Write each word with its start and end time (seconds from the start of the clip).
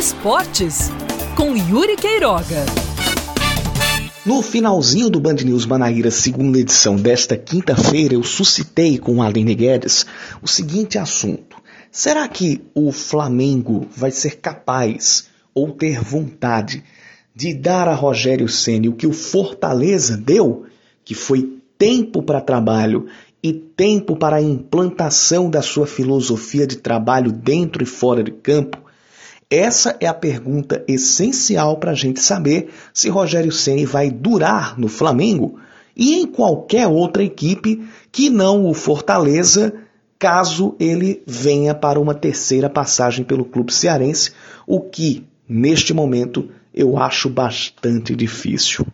Esportes, 0.00 0.88
com 1.36 1.54
Yuri 1.54 1.94
Queiroga. 1.94 2.64
No 4.24 4.40
finalzinho 4.40 5.10
do 5.10 5.20
Band 5.20 5.34
News 5.44 5.66
Manaíra, 5.66 6.10
segunda 6.10 6.58
edição 6.58 6.96
desta 6.96 7.36
quinta-feira, 7.36 8.14
eu 8.14 8.22
suscitei 8.22 8.96
com 8.96 9.22
Aline 9.22 9.54
Guedes 9.54 10.06
o 10.40 10.48
seguinte 10.48 10.96
assunto. 10.96 11.58
Será 11.92 12.26
que 12.28 12.62
o 12.74 12.90
Flamengo 12.90 13.86
vai 13.94 14.10
ser 14.10 14.36
capaz 14.36 15.28
ou 15.52 15.70
ter 15.72 16.00
vontade 16.00 16.82
de 17.34 17.52
dar 17.52 17.86
a 17.86 17.94
Rogério 17.94 18.48
Ceni 18.48 18.88
o 18.88 18.94
que 18.94 19.06
o 19.06 19.12
Fortaleza 19.12 20.16
deu, 20.16 20.64
que 21.04 21.14
foi 21.14 21.58
tempo 21.76 22.22
para 22.22 22.40
trabalho 22.40 23.06
e 23.42 23.52
tempo 23.52 24.16
para 24.16 24.36
a 24.36 24.42
implantação 24.42 25.50
da 25.50 25.60
sua 25.60 25.86
filosofia 25.86 26.66
de 26.66 26.76
trabalho 26.76 27.30
dentro 27.30 27.82
e 27.82 27.86
fora 27.86 28.24
de 28.24 28.30
campo? 28.30 28.89
Essa 29.50 29.96
é 29.98 30.06
a 30.06 30.14
pergunta 30.14 30.84
essencial 30.86 31.76
para 31.78 31.90
a 31.90 31.94
gente 31.94 32.20
saber 32.20 32.72
se 32.94 33.08
Rogério 33.08 33.50
Ceni 33.50 33.84
vai 33.84 34.08
durar 34.08 34.78
no 34.78 34.86
Flamengo 34.86 35.58
e 35.96 36.14
em 36.14 36.26
qualquer 36.26 36.86
outra 36.86 37.24
equipe 37.24 37.84
que 38.12 38.30
não 38.30 38.64
o 38.64 38.72
Fortaleza, 38.72 39.74
caso 40.16 40.76
ele 40.78 41.20
venha 41.26 41.74
para 41.74 41.98
uma 41.98 42.14
terceira 42.14 42.70
passagem 42.70 43.24
pelo 43.24 43.44
clube 43.44 43.72
cearense, 43.72 44.30
o 44.68 44.80
que 44.80 45.26
neste 45.48 45.92
momento 45.92 46.48
eu 46.72 46.96
acho 46.96 47.28
bastante 47.28 48.14
difícil. 48.14 48.86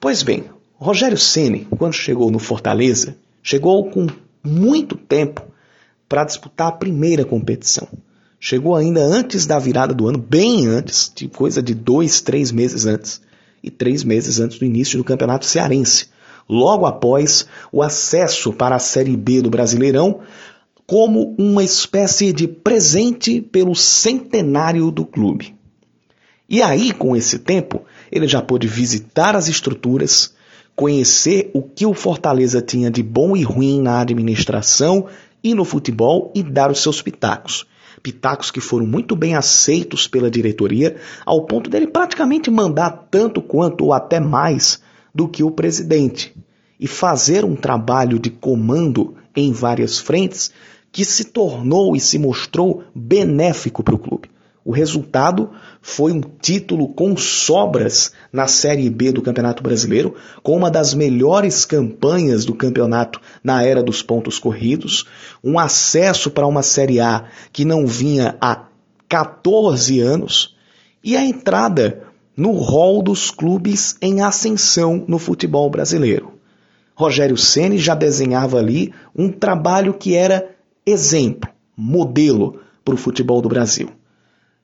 Pois 0.00 0.24
bem, 0.24 0.46
Rogério 0.74 1.16
Ceni, 1.16 1.64
quando 1.78 1.94
chegou 1.94 2.28
no 2.28 2.40
Fortaleza, 2.40 3.16
chegou 3.40 3.88
com 3.88 4.08
muito 4.42 4.96
tempo 4.96 5.46
para 6.08 6.24
disputar 6.24 6.66
a 6.66 6.72
primeira 6.72 7.24
competição. 7.24 7.86
Chegou 8.38 8.76
ainda 8.76 9.00
antes 9.00 9.46
da 9.46 9.58
virada 9.58 9.94
do 9.94 10.08
ano, 10.08 10.18
bem 10.18 10.66
antes, 10.66 11.10
de 11.14 11.26
coisa 11.26 11.62
de 11.62 11.74
dois, 11.74 12.20
três 12.20 12.52
meses 12.52 12.86
antes, 12.86 13.20
e 13.62 13.70
três 13.70 14.04
meses 14.04 14.38
antes 14.38 14.58
do 14.58 14.64
início 14.64 14.98
do 14.98 15.04
Campeonato 15.04 15.46
Cearense, 15.46 16.08
logo 16.48 16.86
após 16.86 17.46
o 17.72 17.82
acesso 17.82 18.52
para 18.52 18.76
a 18.76 18.80
Série 18.80 19.16
B 19.16 19.42
do 19.42 19.50
Brasileirão, 19.50 20.20
como 20.86 21.34
uma 21.36 21.64
espécie 21.64 22.32
de 22.32 22.46
presente 22.46 23.40
pelo 23.40 23.74
centenário 23.74 24.90
do 24.90 25.04
clube. 25.04 25.56
E 26.48 26.62
aí, 26.62 26.92
com 26.92 27.16
esse 27.16 27.40
tempo, 27.40 27.82
ele 28.12 28.28
já 28.28 28.40
pôde 28.40 28.68
visitar 28.68 29.34
as 29.34 29.48
estruturas, 29.48 30.32
conhecer 30.76 31.50
o 31.52 31.62
que 31.62 31.84
o 31.84 31.92
Fortaleza 31.92 32.62
tinha 32.62 32.88
de 32.88 33.02
bom 33.02 33.36
e 33.36 33.42
ruim 33.42 33.80
na 33.80 34.00
administração 34.00 35.06
e 35.42 35.54
no 35.54 35.64
futebol 35.64 36.30
e 36.36 36.42
dar 36.42 36.70
os 36.70 36.80
seus 36.80 37.02
pitacos. 37.02 37.66
Pitacos 38.06 38.52
que 38.52 38.60
foram 38.60 38.86
muito 38.86 39.16
bem 39.16 39.34
aceitos 39.34 40.06
pela 40.06 40.30
diretoria, 40.30 40.94
ao 41.24 41.44
ponto 41.44 41.68
dele 41.68 41.88
praticamente 41.88 42.48
mandar 42.48 43.08
tanto 43.10 43.42
quanto 43.42 43.84
ou 43.84 43.92
até 43.92 44.20
mais 44.20 44.80
do 45.12 45.26
que 45.26 45.42
o 45.42 45.50
presidente. 45.50 46.32
E 46.78 46.86
fazer 46.86 47.44
um 47.44 47.56
trabalho 47.56 48.20
de 48.20 48.30
comando 48.30 49.16
em 49.34 49.50
várias 49.50 49.98
frentes 49.98 50.52
que 50.92 51.04
se 51.04 51.24
tornou 51.24 51.96
e 51.96 52.00
se 52.00 52.16
mostrou 52.16 52.84
benéfico 52.94 53.82
para 53.82 53.96
o 53.96 53.98
clube. 53.98 54.30
O 54.66 54.72
resultado 54.72 55.50
foi 55.80 56.10
um 56.10 56.20
título 56.20 56.88
com 56.88 57.16
sobras 57.16 58.10
na 58.32 58.48
Série 58.48 58.90
B 58.90 59.12
do 59.12 59.22
Campeonato 59.22 59.62
Brasileiro, 59.62 60.16
com 60.42 60.56
uma 60.56 60.68
das 60.68 60.92
melhores 60.92 61.64
campanhas 61.64 62.44
do 62.44 62.52
campeonato 62.52 63.20
na 63.44 63.62
era 63.62 63.80
dos 63.80 64.02
pontos 64.02 64.40
corridos, 64.40 65.06
um 65.42 65.56
acesso 65.56 66.32
para 66.32 66.48
uma 66.48 66.64
Série 66.64 66.98
A 66.98 67.26
que 67.52 67.64
não 67.64 67.86
vinha 67.86 68.36
há 68.40 68.64
14 69.08 70.00
anos 70.00 70.56
e 71.00 71.16
a 71.16 71.24
entrada 71.24 72.02
no 72.36 72.50
rol 72.50 73.04
dos 73.04 73.30
clubes 73.30 73.96
em 74.02 74.20
ascensão 74.20 75.04
no 75.06 75.20
futebol 75.20 75.70
brasileiro. 75.70 76.40
Rogério 76.96 77.36
Ceni 77.36 77.78
já 77.78 77.94
desenhava 77.94 78.58
ali 78.58 78.92
um 79.16 79.30
trabalho 79.30 79.94
que 79.94 80.16
era 80.16 80.56
exemplo, 80.84 81.48
modelo 81.76 82.58
para 82.84 82.94
o 82.96 82.98
futebol 82.98 83.40
do 83.40 83.48
Brasil 83.48 83.95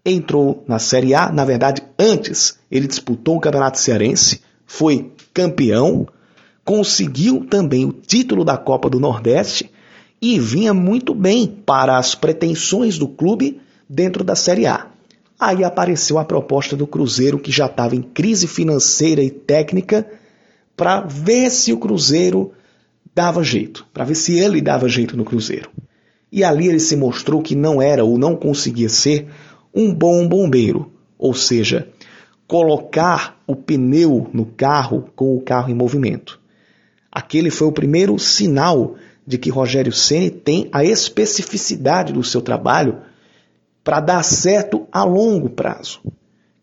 entrou 0.04 0.64
na 0.66 0.78
Série 0.78 1.14
A. 1.14 1.30
Na 1.30 1.44
verdade, 1.44 1.82
antes 1.98 2.58
ele 2.70 2.86
disputou 2.86 3.36
o 3.36 3.40
Campeonato 3.40 3.78
Cearense, 3.78 4.40
foi 4.66 5.12
campeão, 5.32 6.06
conseguiu 6.64 7.46
também 7.46 7.84
o 7.84 7.92
título 7.92 8.44
da 8.44 8.56
Copa 8.56 8.88
do 8.88 9.00
Nordeste 9.00 9.70
e 10.20 10.38
vinha 10.38 10.72
muito 10.72 11.14
bem 11.14 11.46
para 11.46 11.98
as 11.98 12.14
pretensões 12.14 12.96
do 12.96 13.08
clube 13.08 13.60
dentro 13.88 14.22
da 14.22 14.36
Série 14.36 14.66
A. 14.66 14.86
Aí 15.38 15.64
apareceu 15.64 16.18
a 16.18 16.24
proposta 16.24 16.76
do 16.76 16.86
Cruzeiro, 16.86 17.38
que 17.38 17.50
já 17.50 17.66
estava 17.66 17.96
em 17.96 18.02
crise 18.02 18.46
financeira 18.46 19.22
e 19.22 19.30
técnica, 19.30 20.08
para 20.76 21.00
ver 21.00 21.50
se 21.50 21.72
o 21.72 21.78
Cruzeiro 21.78 22.52
dava 23.12 23.42
jeito, 23.42 23.84
para 23.92 24.04
ver 24.04 24.14
se 24.14 24.38
ele 24.38 24.60
dava 24.60 24.88
jeito 24.88 25.16
no 25.16 25.24
Cruzeiro. 25.24 25.68
E 26.30 26.44
ali 26.44 26.68
ele 26.68 26.78
se 26.78 26.96
mostrou 26.96 27.42
que 27.42 27.56
não 27.56 27.82
era 27.82 28.04
ou 28.04 28.16
não 28.16 28.36
conseguia 28.36 28.88
ser 28.88 29.26
um 29.74 29.92
bom 29.94 30.28
bombeiro, 30.28 30.92
ou 31.18 31.34
seja, 31.34 31.88
colocar 32.46 33.40
o 33.46 33.56
pneu 33.56 34.28
no 34.32 34.44
carro 34.44 35.08
com 35.16 35.36
o 35.36 35.40
carro 35.40 35.70
em 35.70 35.74
movimento. 35.74 36.40
Aquele 37.10 37.50
foi 37.50 37.68
o 37.68 37.72
primeiro 37.72 38.18
sinal 38.18 38.96
de 39.26 39.38
que 39.38 39.50
Rogério 39.50 39.92
Ceni 39.92 40.30
tem 40.30 40.68
a 40.72 40.84
especificidade 40.84 42.12
do 42.12 42.24
seu 42.24 42.40
trabalho 42.40 42.98
para 43.84 44.00
dar 44.00 44.22
certo 44.22 44.86
a 44.92 45.04
longo 45.04 45.50
prazo, 45.50 46.00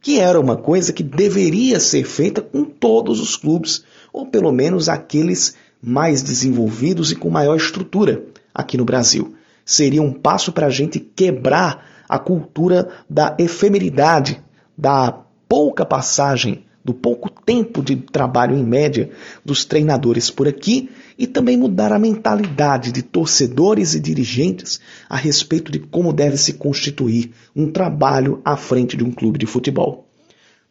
que 0.02 0.20
era 0.20 0.40
uma 0.40 0.56
coisa 0.56 0.94
que 0.94 1.04
deveria 1.04 1.80
ser 1.80 2.04
feita 2.04 2.42
com 2.42 2.64
todos 2.64 3.20
os 3.20 3.36
clubes, 3.36 3.84
ou 4.14 4.26
pelo 4.28 4.52
menos 4.52 4.90
aqueles 4.90 5.56
mais 5.82 6.22
desenvolvidos 6.22 7.12
e 7.12 7.16
com 7.16 7.30
maior 7.30 7.56
estrutura 7.56 8.24
aqui 8.54 8.78
no 8.78 8.86
Brasil. 8.86 9.36
Seria 9.66 10.02
um 10.02 10.12
passo 10.12 10.52
para 10.52 10.68
a 10.68 10.72
gente 10.72 11.00
quebrar 11.00 11.99
a 12.10 12.18
cultura 12.18 12.90
da 13.08 13.38
efemeridade, 13.40 14.44
da 14.76 15.24
pouca 15.48 15.86
passagem, 15.86 16.66
do 16.84 16.94
pouco 16.94 17.30
tempo 17.30 17.84
de 17.84 17.96
trabalho 17.98 18.58
em 18.58 18.64
média 18.64 19.12
dos 19.46 19.64
treinadores 19.64 20.32
por 20.32 20.48
aqui 20.48 20.90
e 21.18 21.28
também 21.28 21.56
mudar 21.56 21.94
a 21.94 22.00
mentalidade 22.00 22.92
de 22.92 23.04
torcedores 23.04 23.94
e 23.94 24.00
dirigentes 24.00 24.80
a 25.08 25.16
respeito 25.16 25.72
de 25.72 25.78
como 25.78 26.12
deve 26.12 26.38
se 26.38 26.54
constituir 26.54 27.32
um 27.56 27.70
trabalho 27.70 28.42
à 28.44 28.58
frente 28.58 28.98
de 28.98 29.04
um 29.04 29.12
clube 29.12 29.38
de 29.38 29.46
futebol. 29.46 30.08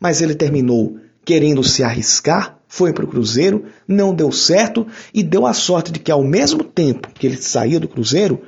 Mas 0.01 0.21
ele 0.21 0.35
terminou 0.35 0.99
querendo 1.25 1.63
se 1.63 1.85
arriscar, 1.85 2.59
foi 2.67 2.93
para 2.93 3.05
o 3.05 3.09
Cruzeiro, 3.09 3.67
não 3.87 4.15
deu 4.15 4.33
certo 4.33 4.87
e 5.13 5.23
deu 5.23 5.47
a 5.47 5.53
sorte 5.53 5.93
de 5.93 5.99
que, 5.99 6.11
ao 6.11 6.25
mesmo 6.25 6.65
tempo 6.65 7.11
que 7.13 7.27
ele 7.27 7.37
saía 7.37 7.79
do 7.79 7.87
Cruzeiro, 7.87 8.41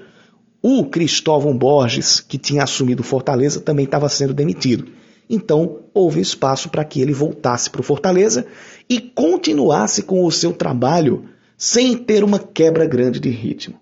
o 0.62 0.84
Cristóvão 0.84 1.56
Borges, 1.56 2.20
que 2.20 2.36
tinha 2.36 2.62
assumido 2.62 3.02
Fortaleza, 3.02 3.60
também 3.60 3.84
estava 3.84 4.08
sendo 4.08 4.34
demitido. 4.34 4.86
Então, 5.28 5.78
houve 5.94 6.20
espaço 6.20 6.68
para 6.68 6.84
que 6.84 7.00
ele 7.00 7.12
voltasse 7.12 7.70
para 7.70 7.80
o 7.80 7.84
Fortaleza 7.84 8.46
e 8.88 9.00
continuasse 9.00 10.02
com 10.02 10.24
o 10.24 10.32
seu 10.32 10.52
trabalho 10.52 11.24
sem 11.56 11.96
ter 11.96 12.24
uma 12.24 12.38
quebra 12.38 12.84
grande 12.84 13.20
de 13.20 13.30
ritmo. 13.30 13.76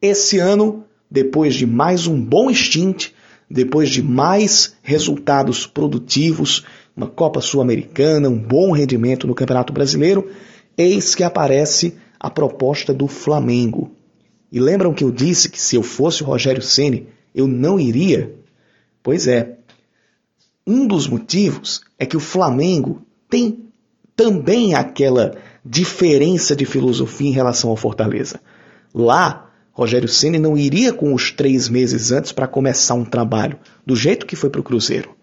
Esse 0.00 0.38
ano, 0.38 0.84
depois 1.10 1.54
de 1.54 1.66
mais 1.66 2.06
um 2.06 2.18
bom 2.18 2.52
stint, 2.52 3.10
depois 3.50 3.90
de 3.90 4.02
mais 4.02 4.74
resultados 4.82 5.66
produtivos, 5.66 6.64
uma 6.96 7.06
Copa 7.06 7.40
Sul-Americana, 7.40 8.28
um 8.28 8.38
bom 8.38 8.72
rendimento 8.72 9.26
no 9.26 9.34
Campeonato 9.34 9.72
Brasileiro, 9.72 10.30
eis 10.78 11.14
que 11.14 11.22
aparece 11.22 11.94
a 12.18 12.30
proposta 12.30 12.94
do 12.94 13.06
Flamengo. 13.06 13.90
E 14.52 14.58
lembram 14.58 14.92
que 14.92 15.04
eu 15.04 15.12
disse 15.12 15.48
que 15.48 15.60
se 15.60 15.76
eu 15.76 15.82
fosse 15.82 16.22
o 16.22 16.26
Rogério 16.26 16.62
Ceni, 16.62 17.06
eu 17.34 17.46
não 17.46 17.78
iria? 17.78 18.34
Pois 19.02 19.28
é. 19.28 19.56
Um 20.66 20.86
dos 20.86 21.06
motivos 21.06 21.80
é 21.98 22.04
que 22.04 22.16
o 22.16 22.20
Flamengo 22.20 23.02
tem 23.28 23.66
também 24.16 24.74
aquela 24.74 25.36
diferença 25.64 26.56
de 26.56 26.64
filosofia 26.64 27.28
em 27.28 27.32
relação 27.32 27.70
ao 27.70 27.76
Fortaleza. 27.76 28.40
Lá, 28.92 29.50
Rogério 29.72 30.08
Ceni 30.08 30.38
não 30.38 30.58
iria 30.58 30.92
com 30.92 31.14
os 31.14 31.30
três 31.30 31.68
meses 31.68 32.10
antes 32.10 32.32
para 32.32 32.48
começar 32.48 32.94
um 32.94 33.04
trabalho, 33.04 33.58
do 33.86 33.94
jeito 33.94 34.26
que 34.26 34.36
foi 34.36 34.50
para 34.50 34.60
o 34.60 34.64
Cruzeiro. 34.64 35.14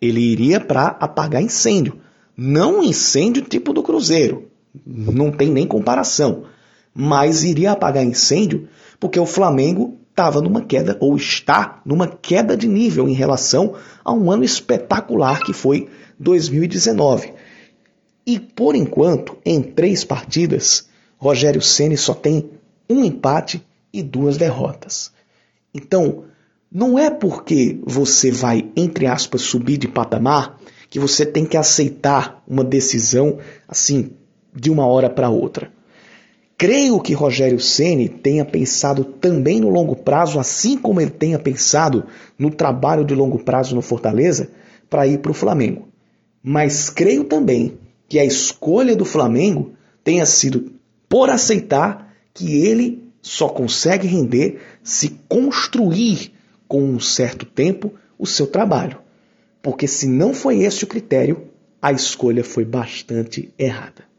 Ele 0.00 0.20
iria 0.20 0.58
para 0.58 0.86
apagar 0.86 1.42
incêndio. 1.42 2.00
Não 2.36 2.80
um 2.80 2.82
incêndio 2.82 3.42
tipo 3.42 3.72
do 3.72 3.82
Cruzeiro. 3.82 4.48
Não 4.84 5.30
tem 5.30 5.50
nem 5.50 5.66
comparação 5.66 6.44
mas 6.94 7.42
iria 7.44 7.72
apagar 7.72 8.04
incêndio 8.04 8.68
porque 8.98 9.18
o 9.18 9.26
Flamengo 9.26 9.98
estava 10.10 10.40
numa 10.40 10.62
queda, 10.62 10.96
ou 11.00 11.16
está 11.16 11.80
numa 11.84 12.06
queda 12.06 12.56
de 12.56 12.68
nível 12.68 13.08
em 13.08 13.14
relação 13.14 13.74
a 14.04 14.12
um 14.12 14.30
ano 14.30 14.44
espetacular 14.44 15.42
que 15.42 15.52
foi 15.52 15.88
2019. 16.18 17.32
E 18.26 18.38
por 18.38 18.76
enquanto, 18.76 19.36
em 19.44 19.60
três 19.62 20.04
partidas, 20.04 20.88
Rogério 21.16 21.62
Ceni 21.62 21.96
só 21.96 22.14
tem 22.14 22.50
um 22.88 23.02
empate 23.04 23.64
e 23.92 24.02
duas 24.02 24.36
derrotas. 24.36 25.10
Então, 25.74 26.24
Não 26.74 26.98
é 26.98 27.10
porque 27.10 27.78
você 27.84 28.30
vai, 28.30 28.70
entre 28.74 29.06
aspas, 29.06 29.42
subir 29.42 29.76
de 29.76 29.86
patamar 29.86 30.58
que 30.88 30.98
você 30.98 31.26
tem 31.26 31.44
que 31.44 31.58
aceitar 31.58 32.42
uma 32.48 32.64
decisão 32.64 33.38
assim 33.68 34.12
de 34.54 34.70
uma 34.70 34.86
hora 34.86 35.10
para 35.10 35.28
outra. 35.28 35.70
Creio 36.62 37.00
que 37.00 37.12
Rogério 37.12 37.58
Ceni 37.58 38.08
tenha 38.08 38.44
pensado 38.44 39.02
também 39.02 39.58
no 39.58 39.68
longo 39.68 39.96
prazo, 39.96 40.38
assim 40.38 40.78
como 40.78 41.00
ele 41.00 41.10
tenha 41.10 41.36
pensado 41.36 42.06
no 42.38 42.52
trabalho 42.52 43.04
de 43.04 43.16
longo 43.16 43.36
prazo 43.36 43.74
no 43.74 43.82
Fortaleza 43.82 44.48
para 44.88 45.04
ir 45.04 45.18
para 45.18 45.32
o 45.32 45.34
Flamengo. 45.34 45.88
Mas 46.40 46.88
creio 46.88 47.24
também 47.24 47.78
que 48.08 48.16
a 48.16 48.24
escolha 48.24 48.94
do 48.94 49.04
Flamengo 49.04 49.72
tenha 50.04 50.24
sido 50.24 50.72
por 51.08 51.30
aceitar 51.30 52.14
que 52.32 52.64
ele 52.64 53.10
só 53.20 53.48
consegue 53.48 54.06
render 54.06 54.60
se 54.84 55.18
construir 55.28 56.32
com 56.68 56.80
um 56.80 57.00
certo 57.00 57.44
tempo 57.44 57.92
o 58.16 58.24
seu 58.24 58.46
trabalho. 58.46 58.98
Porque 59.60 59.88
se 59.88 60.06
não 60.06 60.32
foi 60.32 60.60
esse 60.60 60.84
o 60.84 60.86
critério, 60.86 61.42
a 61.82 61.90
escolha 61.90 62.44
foi 62.44 62.64
bastante 62.64 63.52
errada. 63.58 64.11